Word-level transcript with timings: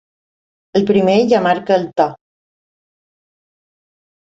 El 0.79 0.85
primer 0.91 1.19
ja 1.35 1.43
marca 1.49 1.77
el 1.83 1.87
to. 2.01 2.09